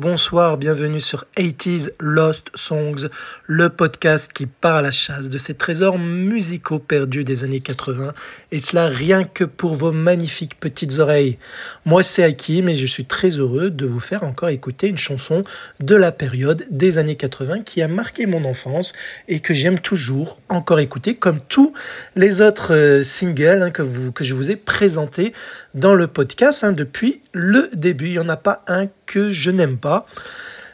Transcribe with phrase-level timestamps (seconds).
[0.00, 3.10] Bonsoir, bienvenue sur 80s Lost Songs,
[3.44, 8.14] le podcast qui part à la chasse de ces trésors musicaux perdus des années 80,
[8.50, 11.36] et cela rien que pour vos magnifiques petites oreilles.
[11.84, 15.42] Moi c'est Hakim et je suis très heureux de vous faire encore écouter une chanson
[15.80, 18.94] de la période des années 80 qui a marqué mon enfance
[19.28, 21.74] et que j'aime toujours encore écouter, comme tous
[22.16, 25.34] les autres euh, singles hein, que je vous ai présentés
[25.74, 28.06] dans le podcast hein, depuis le début.
[28.06, 28.86] Il n'y en a pas un
[29.30, 30.06] je n'aime pas.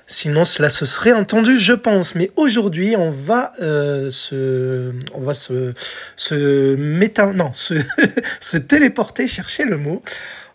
[0.08, 2.14] Sinon, cela se serait entendu, je pense.
[2.14, 5.74] Mais aujourd'hui, on va euh, se, on va se,
[6.16, 7.74] se méta, non, se,
[8.40, 10.02] se téléporter, chercher le mot,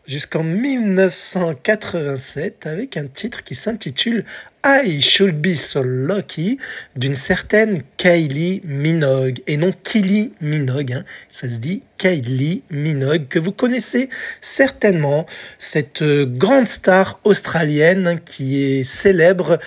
[0.05, 4.25] jusqu'en 1987 avec un titre qui s'intitule
[4.66, 6.59] I Should Be So Lucky
[6.95, 9.41] d'une certaine Kylie Minogue.
[9.47, 11.03] Et non Kylie Minogue, hein.
[11.31, 14.09] ça se dit Kylie Minogue que vous connaissez
[14.41, 15.25] certainement,
[15.57, 19.59] cette euh, grande star australienne qui est célèbre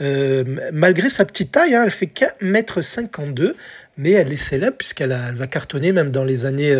[0.00, 3.54] euh, malgré sa petite taille, hein, elle fait qu'un mètre 52,
[4.00, 6.74] mais elle est célèbre puisqu'elle va cartonner même dans les années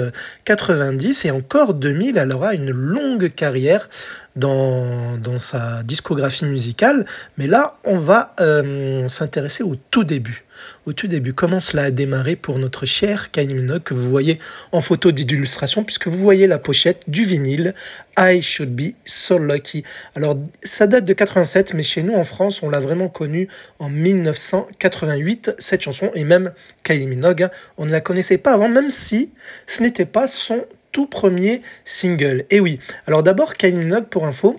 [0.45, 3.89] 90 euh, et encore 2000, elle aura une longue carrière
[4.37, 7.05] dans, sa discographie musicale.
[7.37, 10.45] Mais là, on va euh, s'intéresser au tout début
[10.87, 11.33] au tout début.
[11.33, 14.39] Comment cela a démarré pour notre cher Kylie Minogue que vous voyez
[14.73, 17.75] en photo d'illustration puisque vous voyez la pochette du vinyle
[18.19, 19.83] I Should Be So Lucky.
[20.15, 23.89] Alors ça date de 87 mais chez nous en France on l'a vraiment connu en
[23.89, 26.53] 1988 cette chanson et même
[26.85, 27.49] Kylie Minogue
[27.79, 29.31] on ne la connaissait pas avant même si
[29.67, 32.45] ce n'était pas son tout premier single.
[32.51, 34.59] Et oui, alors d'abord Kylie Minogue pour info,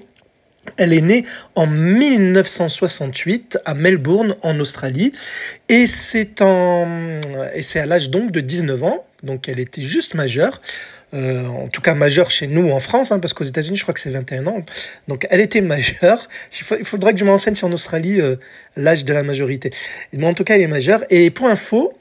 [0.78, 5.12] elle est née en 1968 à Melbourne, en Australie,
[5.70, 7.20] et c'est en...
[7.76, 10.62] à l'âge donc de 19 ans, donc elle était juste majeure.
[11.14, 13.94] Euh, en tout cas majeure chez nous en France, hein, parce qu'aux États-Unis, je crois
[13.94, 14.64] que c'est 21 ans.
[15.10, 16.28] Donc elle était majeure.
[16.80, 18.38] Il, faudrait que je m'enseigne si en Australie, euh,
[18.78, 19.72] l'âge de la majorité.
[20.14, 21.04] Mais en tout cas, elle est majeure.
[21.10, 21.94] Et pour info,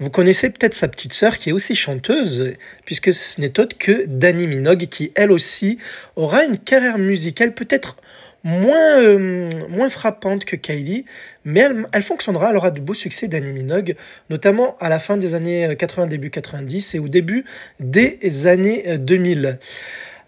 [0.00, 2.54] vous connaissez peut-être sa petite sœur qui est aussi chanteuse,
[2.86, 5.76] puisque ce n'est autre que Dani Minogue, qui elle aussi
[6.16, 7.96] aura une carrière musicale peut-être
[8.42, 11.04] moins, euh, frappante que Kylie,
[11.44, 13.94] mais elle, fonctionnera, elle aura de beaux succès d'Annie Minogue,
[14.30, 17.44] notamment à la fin des années 80, début 90 et au début
[17.78, 19.58] des années 2000.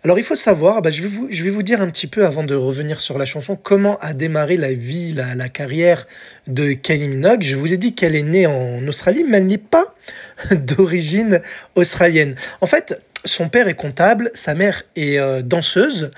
[0.04, 3.00] Alors il faut savoir, bah, je, vais vous, dire un petit peu avant de revenir
[3.00, 6.08] sur la chanson, comment a démarré la vie, la, carrière
[6.48, 7.42] de Kylie Minogue.
[7.42, 9.94] Je vous ai dit qu'elle est née en Australie, mais elle n'est pas
[10.50, 11.40] d'origine
[11.76, 12.34] australienne.
[12.60, 16.10] En fait, son père est comptable, sa mère est euh, danseuse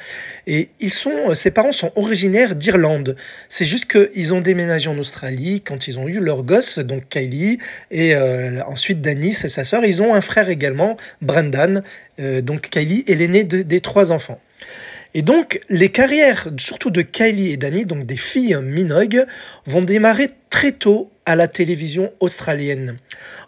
[0.46, 3.16] et ils sont, euh, ses parents sont originaires d'Irlande.
[3.48, 7.58] C'est juste qu'ils ont déménagé en Australie quand ils ont eu leur gosse, donc Kylie,
[7.90, 9.84] et euh, ensuite Danny, c'est sa sœur.
[9.84, 11.82] Ils ont un frère également, Brendan.
[12.42, 14.40] donc Kylie est l'aîné des trois enfants.
[15.14, 19.24] Et donc, les carrières, surtout de Kylie et Danny, donc des filles Minogue,
[19.64, 22.98] vont démarrer très tôt à la télévision australienne.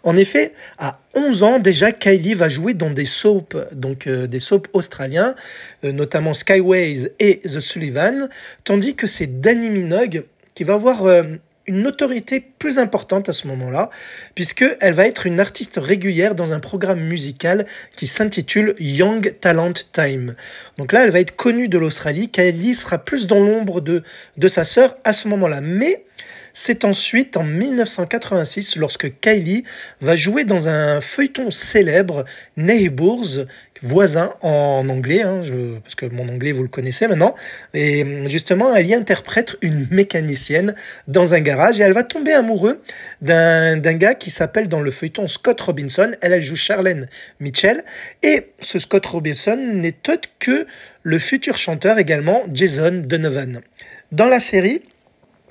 [0.03, 4.39] En effet, à 11 ans déjà, Kylie va jouer dans des soaps, donc euh, des
[4.39, 5.35] soaps australiens,
[5.83, 8.29] euh, notamment Skyways et The Sullivan,
[8.63, 11.23] tandis que c'est Danny Minogue qui va avoir euh,
[11.67, 13.89] une notoriété plus importante à ce moment-là,
[14.35, 20.35] puisqu'elle va être une artiste régulière dans un programme musical qui s'intitule Young Talent Time.
[20.77, 24.03] Donc là, elle va être connue de l'Australie, Kylie sera plus dans l'ombre de,
[24.47, 25.59] sa sœur à ce moment-là.
[25.61, 26.05] Mais
[26.59, 29.63] c'est ensuite en 1986 lorsque Kylie
[30.01, 32.25] va jouer dans un feuilleton célèbre,
[32.57, 33.45] Neighbours,
[33.83, 35.41] voisin en anglais, hein,
[35.83, 37.35] parce que mon anglais vous le connaissez maintenant.
[37.75, 40.73] Et justement, elle y interprète une mécanicienne
[41.07, 42.79] dans un garage et elle va tomber amoureuse
[43.21, 46.09] d'un gars qui s'appelle dans le feuilleton Scott Robinson.
[46.21, 47.07] Elle, elle joue Charlene
[47.39, 47.83] Mitchell.
[48.23, 50.65] Et ce Scott Robinson n'est autre que
[51.03, 53.61] le futur chanteur également Jason Donovan.
[54.11, 54.81] Dans la série,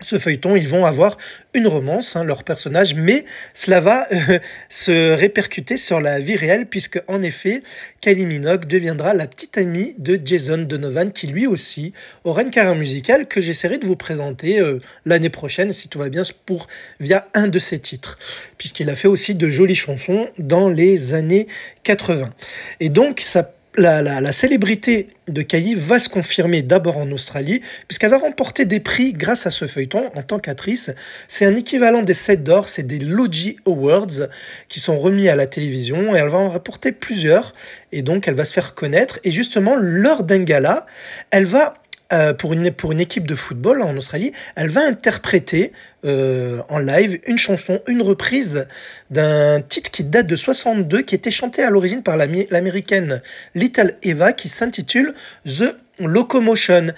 [0.02, 1.16] ce feuilleton, ils vont avoir
[1.54, 4.38] une romance, hein, leur personnage, mais cela va euh,
[4.69, 7.62] se répercuter sur la vie réelle, puisque en effet,
[8.00, 11.93] Kylie Minogue deviendra la petite amie de Jason Donovan, qui lui aussi
[12.25, 16.10] aura une carrière musicale que j'essaierai de vous présenter euh, l'année prochaine, si tout va
[16.10, 16.66] bien, pour
[17.00, 18.19] via un de ses titres,
[18.58, 21.46] puisqu'il a fait aussi de jolies chansons dans les années
[21.84, 22.32] 80.
[22.81, 28.19] Et donc, ça la, célébrité de Kylie va se confirmer d'abord en Australie, puisqu'elle va
[28.19, 30.90] remporter des prix grâce à ce feuilleton en tant qu'actrice.
[31.28, 34.28] C'est un équivalent des 7 d'or, c'est des Logie Awards
[34.69, 37.55] qui sont remis à la télévision, et elle va en rapporter plusieurs,
[37.93, 39.19] et donc elle va se faire connaître.
[39.25, 40.87] Et justement, lors d'un gala,
[41.31, 41.75] elle va
[42.12, 45.73] euh, pour, une, pour une équipe de football en Australie, elle va interpréter
[46.05, 48.67] euh, en live une chanson, une reprise
[49.11, 53.20] d'un titre qui date de 62, qui était chanté à l'origine par l'américaine
[53.55, 55.14] Little Eva, qui s'intitule
[55.47, 56.88] The Locomotion.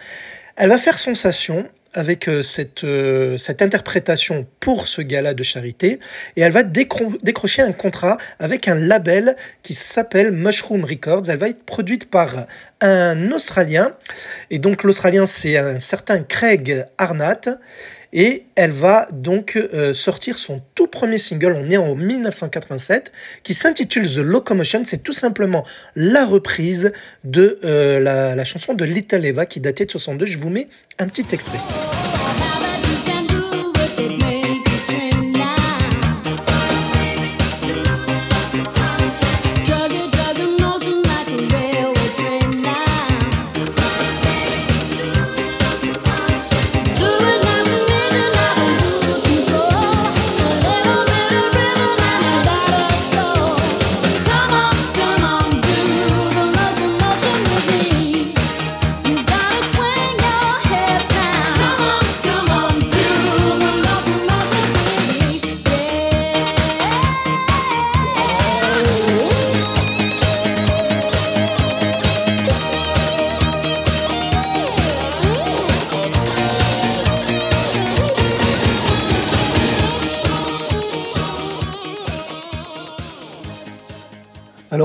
[0.57, 6.01] Elle va faire sensation avec euh, cette, euh, cette interprétation pour ce gala de charité.
[6.37, 11.29] Et elle va décrocher un contrat avec un label qui s'appelle Mushroom Records.
[11.29, 12.47] Elle va être produite par
[12.81, 13.95] un Australien.
[14.51, 17.49] Et donc l'Australien c'est un certain Craig Arnott
[18.13, 23.13] et elle va donc euh, sortir son tout premier single, on est en 1987,
[23.43, 24.83] qui s'intitule The Locomotion.
[24.85, 25.65] C'est tout simplement
[25.95, 26.93] la reprise
[27.25, 30.27] de la, la chanson de Little Eva qui datait de 62.
[30.27, 30.69] Je vous mets
[30.99, 31.59] un petit extrait.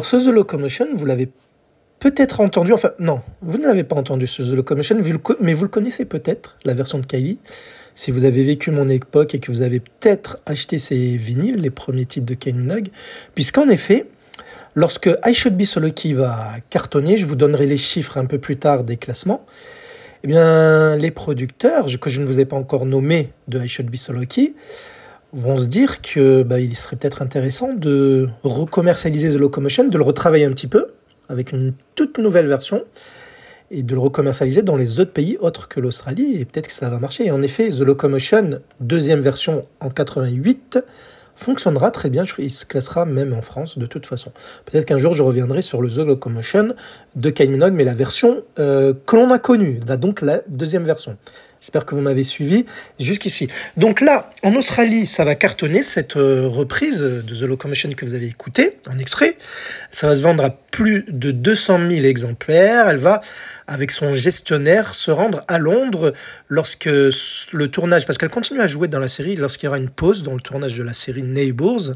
[0.04, 1.30] Alors, ce The Locomotion, vous l'avez
[2.00, 4.98] peut-être entendu, enfin, non, vous ne l'avez pas entendu, ce The Locomotion,
[5.40, 7.40] mais vous le connaissez peut-être, la version de Kylie.
[7.96, 11.70] Si vous avez vécu mon époque et que vous avez peut-être acheté ces vinyles, les
[11.70, 12.90] premiers titres de Kylie Minogue,
[13.34, 14.08] puisqu'en effet,
[14.76, 18.40] lorsque I Should Be So Lucky va cartonner, je vous donnerai les chiffres un peu
[18.40, 19.46] plus tard des classements,
[20.26, 23.90] eh bien, les producteurs, que je ne vous ai pas encore nommés de I Should
[23.90, 24.54] Be So Lucky,
[25.34, 30.04] vont se dire que bah, il serait peut-être intéressant de recommercialiser The Locomotion, de le
[30.04, 30.94] retravailler un petit peu
[31.30, 32.84] avec une toute nouvelle version
[33.72, 36.90] et de le recommercialiser dans les autres pays autres que l'Australie et peut-être que ça
[36.90, 37.26] va marcher.
[37.26, 40.80] Et en effet, The Locomotion, deuxième version en 88,
[41.36, 42.24] fonctionnera très bien.
[42.38, 44.32] Il se classera même en France de toute façon.
[44.66, 46.76] Peut-être qu'un jour je reviendrai sur le The Locomotion
[47.16, 51.18] de Kylie Minogue, mais la version euh, que l'on a connue, donc la deuxième version.
[51.64, 52.66] J'espère que vous m'avez suivi
[53.00, 53.48] jusqu'ici.
[53.78, 58.16] Donc là, en Australie, ça va cartonner cette euh, reprise de The Locomotion que vous
[58.16, 59.38] avez écoutée en extrait.
[59.90, 62.90] Ça va se vendre à plus de 200 000 exemplaires.
[62.90, 63.22] Elle va,
[63.66, 66.12] avec son gestionnaire, se rendre à Londres
[66.50, 69.90] lorsque le tournage, parce qu'elle continue à jouer dans la série, lorsqu'il y aura une
[69.90, 71.92] pause dans le tournage de la série Neighbours,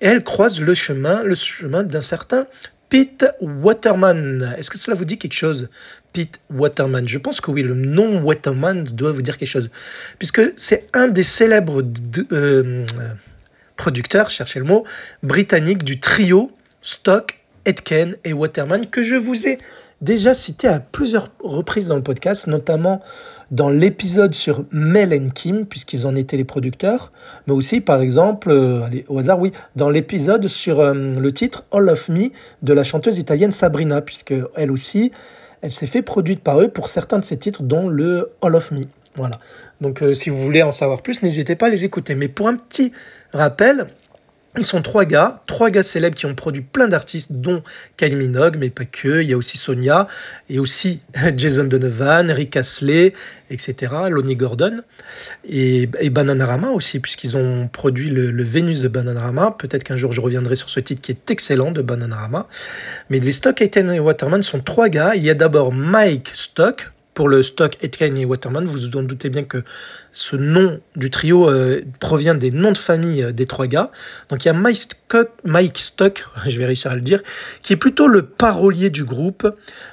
[0.00, 2.48] et elle croise le chemin, le chemin d'un certain
[2.88, 4.54] Pete Waterman.
[4.58, 5.68] Est-ce que cela vous dit quelque chose
[6.12, 7.06] Pete Waterman?
[7.08, 9.70] Je pense que oui, le nom Waterman doit vous dire quelque chose.
[10.18, 11.82] Puisque c'est un des célèbres
[12.32, 12.86] euh,
[13.76, 14.84] producteurs, cherchez le mot,
[15.22, 16.52] britanniques du trio
[16.82, 19.58] Stock, Etken et Waterman que je vous ai
[20.00, 23.00] déjà cité à plusieurs reprises dans le podcast, notamment
[23.50, 27.12] dans l'épisode sur Mel and Kim, puisqu'ils en étaient les producteurs,
[27.46, 31.64] mais aussi, par exemple, euh, allez, au hasard, oui, dans l'épisode sur euh, le titre
[31.72, 32.30] All of Me
[32.62, 35.10] de la chanteuse italienne Sabrina, puisque elle aussi,
[35.62, 38.72] elle s'est fait produite par eux pour certains de ses titres, dont le All of
[38.72, 38.84] Me.
[39.16, 39.38] Voilà.
[39.80, 42.14] Donc, euh, si vous voulez en savoir plus, n'hésitez pas à les écouter.
[42.14, 42.92] Mais pour un petit
[43.32, 43.86] rappel,
[44.56, 47.62] ils sont trois gars, trois gars célèbres qui ont produit plein d'artistes, dont
[47.96, 49.20] Kylie Minogue, mais pas que.
[49.20, 50.06] Il y a aussi Sonia,
[50.48, 51.00] et aussi
[51.36, 53.12] Jason Donovan, Rick Astley,
[53.50, 54.80] etc., Lonnie Gordon,
[55.48, 59.56] et, et Bananarama aussi, puisqu'ils ont produit le, Vénus de Bananarama.
[59.58, 62.46] Peut-être qu'un jour je reviendrai sur ce titre qui est excellent de Bananarama.
[63.10, 65.16] Mais les Stock, et Waterman sont trois gars.
[65.16, 69.02] Il y a d'abord Mike Stock, pour le stock Etken et Waterman, vous vous en
[69.02, 69.62] doutez bien que
[70.12, 73.90] ce nom du trio euh, provient des noms de famille euh, des trois gars.
[74.28, 77.22] Donc il y a Mike Stock, Mike Stock, je vais réussir à le dire,
[77.62, 79.48] qui est plutôt le parolier du groupe,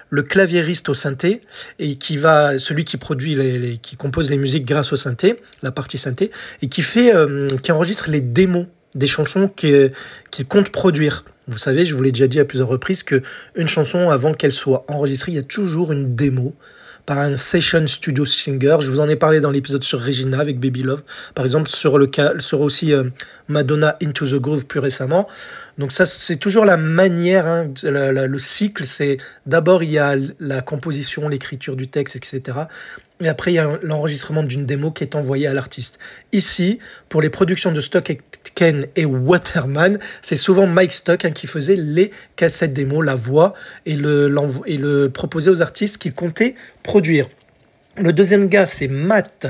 [0.09, 1.41] le claviériste au synthé,
[1.79, 5.71] et qui va, celui qui produit, les, qui compose les musiques grâce au synthé, la
[5.71, 9.91] partie synthé, et qui fait, euh, qui enregistre les démos des chansons qu'il
[10.49, 11.23] compte produire.
[11.47, 13.21] Vous savez, je vous l'ai déjà dit à plusieurs reprises que
[13.55, 16.55] une chanson, avant qu'elle soit enregistrée, il y a toujours une démo
[17.05, 18.77] par un session studio singer.
[18.81, 21.03] Je vous en ai parlé dans l'épisode sur Regina avec Baby Love,
[21.35, 23.03] par exemple, sur le cas, sur aussi euh,
[23.47, 25.27] Madonna Into the Groove plus récemment.
[25.77, 30.61] Donc ça, c'est toujours la manière, hein, le cycle, c'est d'abord il y a la
[30.61, 32.59] composition, l'écriture du texte, etc.
[33.21, 35.99] Et après, il y a l'enregistrement d'une démo qui est envoyée à l'artiste.
[36.33, 38.09] Ici, pour les productions de Stock
[38.55, 43.53] Ken et Waterman, c'est souvent Mike Stock hein, qui faisait les cassettes démo, la voix,
[43.85, 44.33] et le,
[44.65, 47.27] et le proposait aux artistes qu'il comptait produire.
[47.97, 49.47] Le deuxième gars, c'est Matt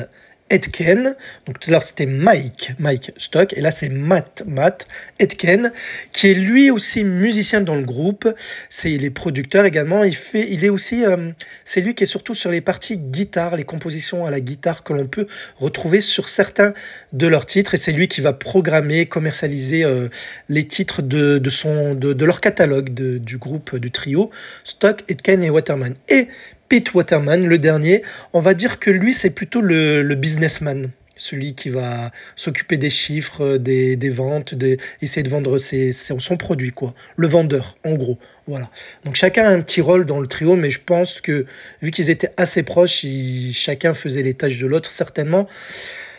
[0.51, 1.15] Etken.
[1.45, 4.85] Donc tout à l'heure c'était Mike, Mike Stock, et là c'est Matt, Matt
[5.19, 5.71] Etken,
[6.11, 8.27] qui est lui aussi musicien dans le groupe.
[8.69, 10.03] C'est il est producteur également.
[10.03, 11.31] Il fait, il est aussi, euh,
[11.63, 14.93] c'est lui qui est surtout sur les parties guitare, les compositions à la guitare que
[14.93, 15.27] l'on peut
[15.57, 16.73] retrouver sur certains
[17.13, 20.09] de leurs titres, et c'est lui qui va programmer, commercialiser euh,
[20.49, 24.29] les titres de, de son, de, de, leur catalogue de, du groupe du trio
[24.63, 25.93] Stock, Etken et Waterman.
[26.09, 26.27] Et
[26.71, 28.01] Pete Waterman, le dernier,
[28.31, 33.57] on va dire que lui, c'est plutôt le, businessman celui qui va s'occuper des chiffres,
[33.57, 34.55] des, ventes,
[35.01, 36.93] essayer de vendre ses, son produit, quoi.
[37.17, 38.17] Le vendeur, en gros.
[38.47, 38.69] Voilà.
[39.03, 41.45] Donc chacun a un petit rôle dans le trio, mais je pense que
[41.81, 43.05] vu qu'ils étaient assez proches,
[43.51, 45.47] chacun faisait les tâches de l'autre, certainement,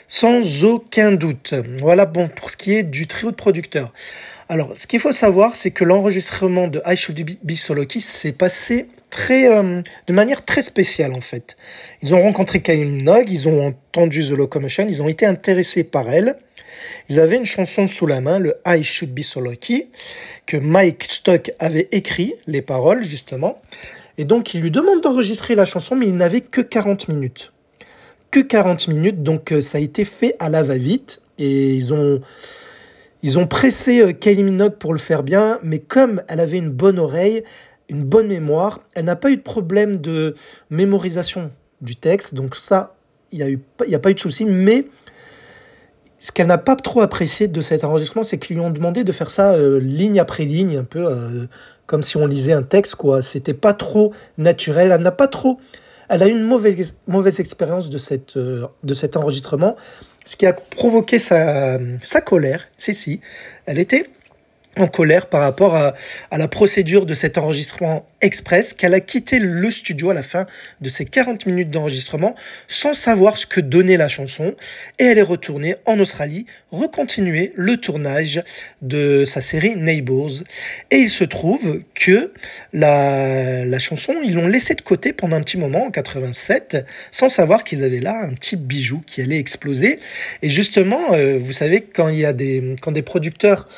[0.07, 1.55] sans aucun doute.
[1.81, 3.91] Voilà, bon, pour ce qui est du trio de producteurs.
[4.53, 8.33] Alors, ce qu'il faut savoir, c'est que l'enregistrement de I Should Be Solo Kiss s'est
[8.33, 8.87] passé
[9.31, 11.57] euh, de manière très spéciale, en fait.
[12.03, 16.11] Ils ont rencontré Kylie Minogue, ils ont entendu The Locomotion, ils ont été intéressés par
[16.11, 16.37] elle.
[17.09, 19.87] Ils avaient une chanson sous la main, le I Should Be So Lucky,
[20.45, 23.63] que Mike Stock avait écrit, les paroles, justement.
[24.19, 27.55] Et donc, il lui demande d'enregistrer la chanson, mais il n'avait que 40 minutes.
[28.31, 31.23] Que 40 minutes, donc euh, ça a été fait à la va-vite.
[31.39, 32.21] Et ils ont
[33.23, 36.71] ils ont pressé euh, Kylie Minogue pour le faire bien, mais comme elle avait une
[36.71, 37.45] bonne oreille,
[37.89, 40.35] une bonne mémoire, elle n'a pas eu de problème de
[40.71, 41.51] mémorisation
[41.81, 42.35] du texte.
[42.35, 42.97] Donc ça,
[43.33, 43.55] il n'y
[43.95, 44.45] a, a pas eu de souci.
[44.45, 44.87] Mais
[46.19, 49.13] ce qu'elle n'a pas trop apprécié de cet enregistrement, c'est qu'ils lui ont demandé de
[49.13, 51.47] faire ça euh, ligne après ligne, un peu euh,
[51.87, 52.95] comme si on lisait un texte.
[52.95, 53.23] quoi.
[53.23, 54.91] C'était pas trop naturel.
[54.93, 55.59] Elle n'a pas trop...
[56.09, 59.77] Elle a eu une mauvaise, mauvaise expérience de, cette, de cet enregistrement
[60.25, 63.21] ce qui a provoqué sa, sa colère, c'est si,
[63.67, 64.09] elle était
[64.77, 65.95] en colère par rapport à,
[66.37, 70.47] la procédure de cet enregistrement express qu'elle a quitté le studio à la fin
[70.81, 72.35] de ces 40 minutes d'enregistrement
[72.69, 74.55] sans savoir ce que donnait la chanson.
[74.99, 78.43] Et elle est retournée en Australie recontinuer le tournage
[78.81, 80.43] de sa série Neighbours.
[80.91, 82.33] Et il se trouve que
[82.73, 87.29] la, la chanson ils l'ont laissée de côté pendant un petit moment en 87 sans
[87.29, 90.01] savoir qu'ils avaient là un petit bijou qui allait exploser.
[90.41, 93.69] Et justement euh, vous savez quand il y a des quand des producteurs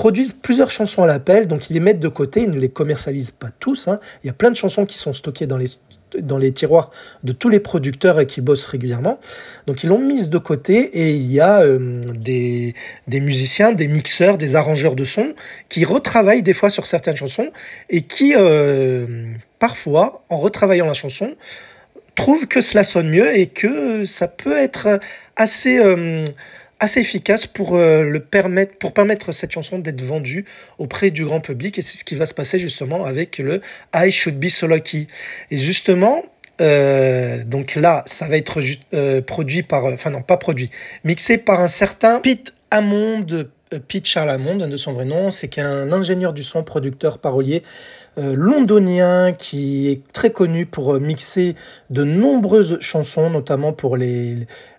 [0.00, 3.32] produisent plusieurs chansons à l'appel, donc ils les mettent de côté, ils ne les commercialisent
[3.32, 3.86] pas tous.
[3.86, 4.00] Hein.
[4.24, 6.90] Il y a plein de chansons qui sont stockées dans les, tiroirs
[7.22, 9.20] de tous les producteurs et qui bossent régulièrement.
[9.66, 12.74] Donc ils l'ont mise de côté et il y a euh, des,
[13.12, 15.34] musiciens, des mixeurs, des arrangeurs de sons
[15.68, 17.50] qui retravaillent des fois sur certaines chansons
[17.90, 19.26] et qui, euh,
[19.58, 21.36] parfois, en retravaillant la chanson,
[22.14, 24.98] trouvent que cela sonne mieux et que ça peut être
[25.36, 25.78] assez...
[25.78, 26.24] Euh,
[26.80, 30.44] assez efficace pour, euh, le permettre, pour permettre cette chanson d'être vendue
[30.78, 31.78] auprès du grand public.
[31.78, 33.60] Et c'est ce qui va se passer justement avec le
[33.94, 35.06] I Should Be So Lucky.
[35.50, 36.24] Et justement,
[36.60, 38.60] euh, donc là, ça va être
[38.94, 40.70] euh, produit par, enfin non, pas produit,
[41.04, 43.26] mixé par un certain Pete Hammond,
[43.88, 47.62] Pete Charles Hammond, de son vrai nom, c'est qu'un ingénieur du son, producteur, parolier
[48.16, 51.54] londonien qui est très connu pour mixer
[51.90, 54.34] de nombreuses chansons, notamment pour les,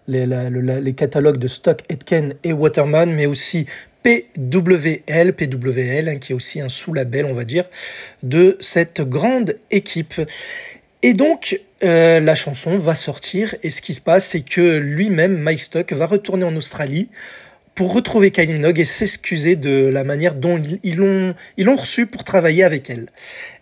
[0.08, 3.66] les, catalogues de Stock, Etken et Waterman, mais aussi
[4.04, 7.66] PWL, PWL, hein, qui est aussi un sous-label, on va dire,
[8.24, 10.22] de cette grande équipe.
[11.04, 15.38] Et donc, euh, la chanson va sortir, et ce qui se passe, c'est que lui-même,
[15.38, 17.10] Mike Stock, va retourner en Australie
[17.75, 22.24] pour retrouver Kylie Minogue et s'excuser de la manière dont ils l'ont ils reçu pour
[22.24, 23.08] travailler avec elle.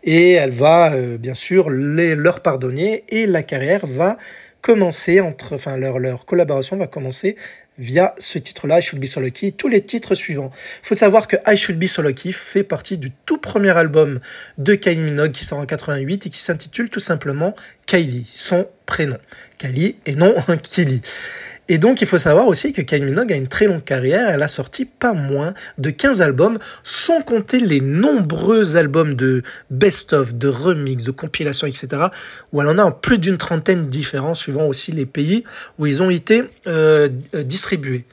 [0.03, 4.17] Et elle va, euh, bien sûr, les, leur pardonner, et la carrière va
[4.61, 7.35] commencer entre, enfin leur, collaboration va commencer
[7.77, 10.51] via ce titre-là, I Should Be So Lucky, tous les titres suivants.
[10.83, 14.19] Faut savoir que I Should Be So Lucky fait partie du tout premier album
[14.57, 19.17] de Kylie Minogue qui sort en 88 et qui s'intitule tout simplement Kylie, son prénom.
[19.57, 21.01] Kylie et non Kylie.
[21.71, 24.27] Et donc, il faut savoir aussi que Kylie a une très longue carrière.
[24.29, 30.35] Elle a sorti pas moins de 15 albums, sans compter les nombreux albums de best-of,
[30.35, 32.07] de remix, de compilation, etc.,
[32.51, 35.43] où elle en a plus d'une trentaine différents, suivant aussi les pays
[35.77, 38.05] où ils ont été euh, euh, distribués.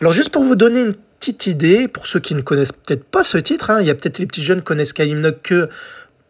[0.00, 3.22] Alors, juste pour vous donner une petite idée, pour ceux qui ne connaissent peut-être pas
[3.22, 5.68] ce titre, hein, il y a peut-être les petits jeunes qui connaissent Kylie que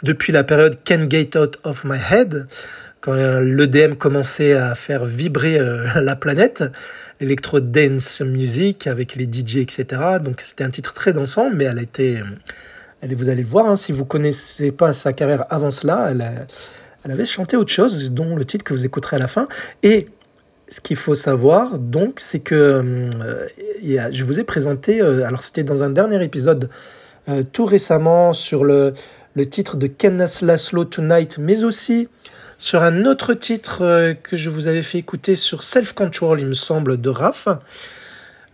[0.02, 2.46] depuis la période Can't Get Out of My Head
[3.02, 6.64] quand l'EDM commençait à faire vibrer euh, la planète,
[7.20, 9.84] Electro Dance Music avec les DJ, etc.
[10.24, 12.22] Donc c'était un titre très dansant, mais elle a été,
[13.00, 17.10] elle, vous allez le voir, hein, si vous connaissez pas sa carrière avant cela, elle,
[17.10, 19.48] avait chanté autre chose, dont le titre que vous écouterez à la fin.
[19.82, 20.06] Et
[20.68, 25.64] ce qu'il faut savoir, donc, c'est que euh, je vous ai présenté, euh, alors c'était
[25.64, 26.70] dans un dernier épisode
[27.52, 28.94] tout récemment sur le,
[29.34, 32.08] le titre de Kenneth Laszlo Tonight, mais aussi
[32.58, 36.46] sur un autre titre euh, que je vous avais fait écouter sur Self Control, il
[36.46, 37.48] me semble, de Raph.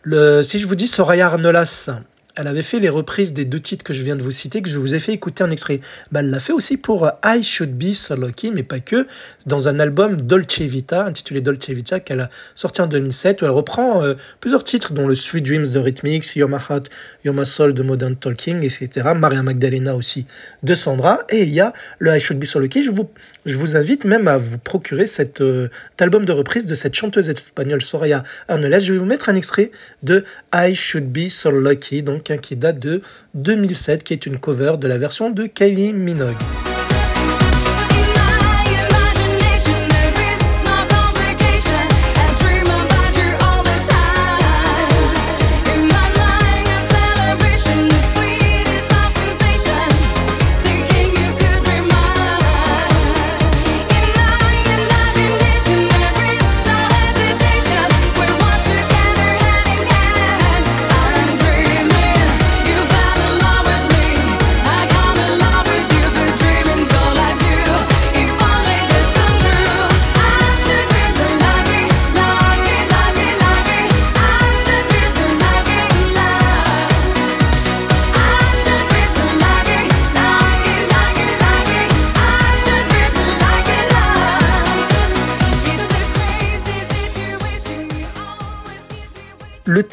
[0.03, 1.91] Le, si je vous dis Soraya Arnolas,
[2.39, 4.69] elle avait fait les reprises des deux titres que je viens de vous citer, que
[4.69, 5.81] je vous ai fait écouter en extrait.
[6.13, 9.09] Bah, elle l'a fait aussi pour euh, I Should Be So Lucky, mais pas que,
[9.47, 13.51] dans un album Dolce Vita, intitulé Dolce Vita, qu'elle a sorti en 2007, où elle
[13.51, 16.91] reprend euh, plusieurs titres, dont le Sweet Dreams de Rhythmix, You're My Heart,
[17.25, 19.09] You're My Soul de Modern Talking, etc.
[19.17, 20.25] Maria Magdalena aussi
[20.63, 21.21] de Sandra.
[21.31, 22.85] Et il y a le I Should Be So Lucky.
[22.85, 25.69] Je vous, invite même à vous procurer cet, euh,
[25.99, 28.81] album de reprise de cette chanteuse espagnole Soraya Arneles.
[28.81, 29.73] Je vais vous mettre un extrait
[30.05, 33.03] de I Should Be So Lucky, donc qui date de
[33.35, 36.68] 2007, qui est une cover de la version de Kylie Minogue.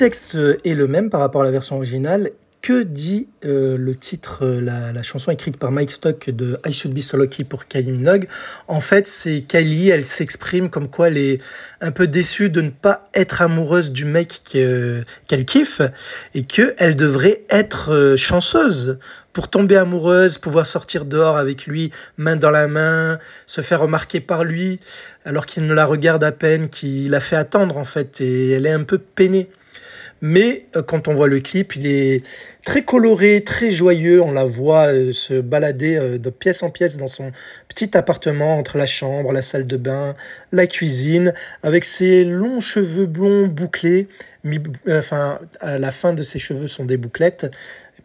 [0.05, 2.29] Texte est le même par rapport à la version originale.
[2.61, 6.93] Que dit euh, le titre, euh, la, chanson écrite par Mike Stock de I Should
[6.93, 8.27] Be So Lucky pour Kylie Minogue?
[8.67, 11.41] En fait, c'est Kylie, elle s'exprime comme quoi elle est
[11.81, 15.81] un peu déçue de ne pas être amoureuse du mec qu'elle kiffe
[16.35, 18.99] et qu'elle devrait être euh, chanceuse
[19.33, 24.19] pour tomber amoureuse, pouvoir sortir dehors avec lui, main dans la main, se faire remarquer
[24.19, 24.79] par lui,
[25.23, 28.67] alors qu'il ne la regarde à peine, qu'il la fait attendre en fait, et elle
[28.67, 29.49] est un peu peinée.
[30.27, 32.25] Mais euh, quand on voit le clip, il est
[32.65, 34.23] très coloré, très joyeux.
[34.23, 37.31] On la voit euh, se balader euh, de pièce en pièce dans son
[37.69, 40.15] petit appartement entre la chambre, la salle de bain,
[40.51, 44.07] la cuisine, avec ses longs cheveux blonds bouclés.
[44.89, 47.45] Enfin, à la fin de ses cheveux sont des bouclettes.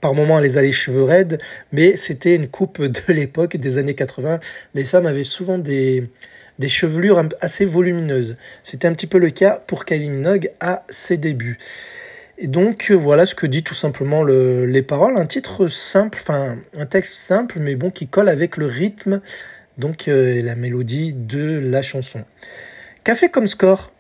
[0.03, 1.41] Par moments, elle les a les cheveux raides,
[1.73, 4.41] mais c'était une coupe de l'époque, des années 80.
[4.75, 6.07] Les femmes avaient souvent des,
[6.59, 8.37] des chevelures assez volumineuses.
[8.63, 11.57] C'était un petit peu le cas pour Kylie Minogue à ses débuts.
[12.42, 16.57] Et donc euh, voilà ce que dit tout simplement les paroles, un titre simple, enfin
[16.74, 19.20] un texte simple mais bon qui colle avec le rythme
[19.76, 22.24] donc euh, la mélodie de la chanson.
[23.05, 23.92] Qu'a fait comme score.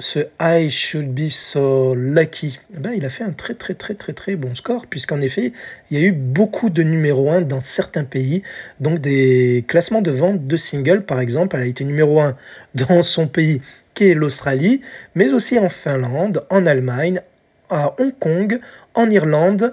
[0.00, 2.60] Ce I should be so lucky.
[2.72, 5.50] Eh ben, Il a fait un très très très très très bon score puisqu'en effet
[5.90, 8.42] il y a eu beaucoup de numéro 1 dans certains pays,
[8.78, 12.36] donc des classements de vente de singles par exemple, elle a été numéro 1
[12.76, 13.60] dans son pays
[14.14, 14.80] l'Australie,
[15.14, 17.20] mais aussi en Finlande, en Allemagne,
[17.70, 18.60] à Hong Kong,
[18.94, 19.72] en Irlande,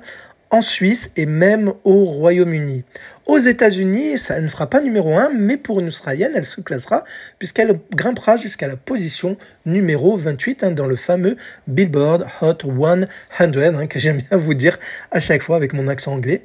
[0.52, 2.84] en Suisse et même au Royaume-Uni.
[3.26, 7.04] Aux États-Unis, ça ne fera pas numéro 1, mais pour une Australienne, elle se classera
[7.40, 11.36] puisqu'elle grimpera jusqu'à la position numéro 28 hein, dans le fameux
[11.68, 13.08] Billboard Hot 100,
[13.42, 14.78] hein, que j'aime bien vous dire
[15.12, 16.44] à chaque fois avec mon accent anglais.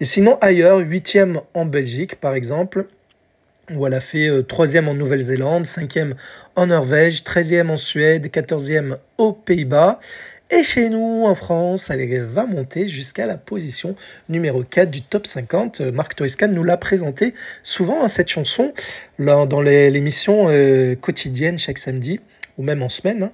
[0.00, 2.86] Et sinon, ailleurs, 8e en Belgique par exemple,
[3.74, 6.12] où elle a fait 3e euh, en Nouvelle-Zélande, 5e
[6.56, 10.00] en Norvège, 13e en Suède, 14e aux Pays-Bas
[10.50, 13.94] et chez nous, en France, elle va monter jusqu'à la position
[14.30, 15.80] numéro 4 du top 50.
[15.92, 18.72] Marc Toescan nous l'a présenté souvent, hein, cette chanson,
[19.18, 22.20] dans l'émission euh, quotidienne chaque samedi,
[22.56, 23.24] ou même en semaine.
[23.24, 23.32] Hein.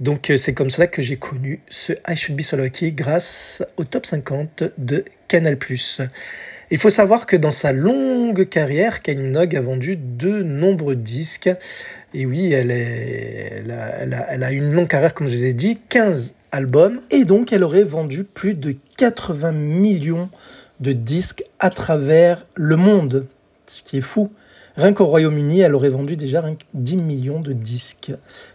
[0.00, 3.62] Donc euh, c'est comme cela que j'ai connu ce I Should Be So Lucky grâce
[3.76, 5.56] au top 50 de Canal+.
[6.72, 11.50] Il faut savoir que dans sa longue carrière, Kylie Minogue a vendu de nombreux disques.
[12.14, 16.34] Et oui, elle, est, elle, a, une longue carrière, comme je vous ai dit, 15
[16.50, 17.00] albums.
[17.10, 20.28] Et donc, elle aurait vendu plus de 80 millions
[20.80, 23.26] de disques à travers le monde.
[23.66, 24.30] Ce qui est fou.
[24.76, 28.12] Rien qu'au Royaume-Uni, elle aurait vendu déjà 10 millions de disques,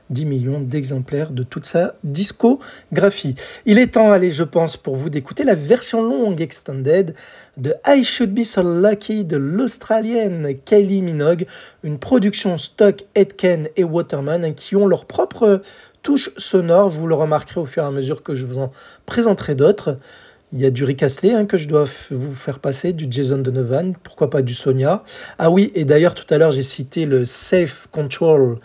[0.09, 3.35] 10 millions d'exemplaires de toute sa discographie.
[3.65, 7.13] Il est temps, allez, je pense, pour vous d'écouter la version longue extended
[7.57, 11.45] de I Should Be So Lucky de l'Australienne Kylie Minogue,
[11.83, 15.61] une production stock Edken et Waterman qui ont leur propre
[16.01, 16.89] touche sonore.
[16.89, 18.71] Vous le remarquerez au fur et à mesure que je vous en
[19.05, 19.99] présenterai d'autres.
[20.53, 23.93] Il y a du Rick hein, que je dois vous faire passer, du Jason Donovan,
[24.01, 25.03] pourquoi pas du Sonia.
[25.37, 28.57] Ah oui, et d'ailleurs tout à l'heure j'ai cité le Self Control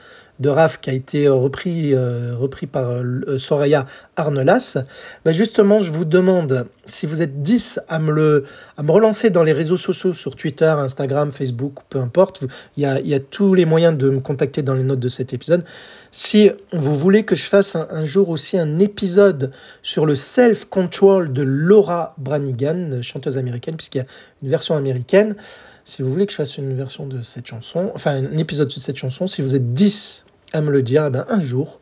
[0.43, 3.03] de Raph qui a été repris, repris par
[3.39, 4.79] Soraya Arnelas.
[5.25, 8.45] Ben justement, je vous demande si vous êtes 10 à me, le,
[8.77, 12.45] à me relancer dans les réseaux sociaux sur Twitter, Instagram, Facebook, peu importe.
[12.77, 15.09] Il y a, y a tous les moyens de me contacter dans les notes de
[15.09, 15.65] cet épisode.
[16.11, 19.53] Si vous voulez que je fasse un, jour aussi un épisode
[19.83, 24.07] sur le self-control de Laura Branigan, chanteuse américaine, puisqu'il y a
[24.43, 25.37] une version américaine.
[25.85, 28.81] Si vous voulez que je fasse une version de cette chanson, enfin un épisode de
[28.81, 31.81] cette chanson, si vous êtes 10 à me le dire, eh ben, un jour,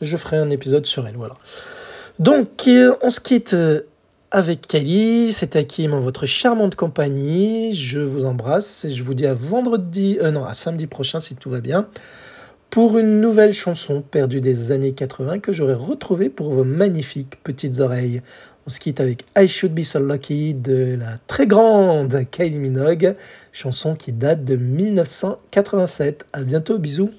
[0.00, 1.16] je ferai un épisode sur elle.
[1.16, 1.34] Voilà.
[2.18, 3.80] Donc, euh, on se quitte euh,
[4.30, 5.32] avec Kelly.
[5.32, 7.72] C'est Hakim en votre charmante compagnie.
[7.72, 11.34] Je vous embrasse et je vous dis à vendredi, euh, non, à samedi prochain si
[11.34, 11.88] tout va bien,
[12.70, 17.80] pour une nouvelle chanson perdue des années 80 que j'aurai retrouvée pour vos magnifiques petites
[17.80, 18.22] oreilles.
[18.66, 23.14] On se quitte avec I Should Be So Lucky de la très grande Kylie Minogue,
[23.52, 26.26] chanson qui date de 1987.
[26.32, 27.10] À bientôt, bisous.